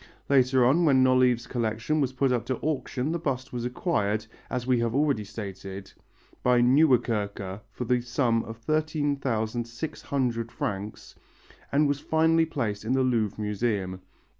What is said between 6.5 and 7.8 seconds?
Nieuwerkerque